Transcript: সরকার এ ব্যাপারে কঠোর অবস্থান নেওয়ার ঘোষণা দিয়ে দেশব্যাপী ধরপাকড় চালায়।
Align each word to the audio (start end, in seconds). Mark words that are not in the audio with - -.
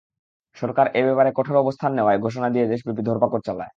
সরকার 0.57 0.85
এ 0.93 1.01
ব্যাপারে 1.05 1.29
কঠোর 1.35 1.55
অবস্থান 1.57 1.91
নেওয়ার 1.93 2.17
ঘোষণা 2.19 2.47
দিয়ে 2.49 2.65
দেশব্যাপী 2.67 3.01
ধরপাকড় 3.05 3.43
চালায়। 3.45 3.69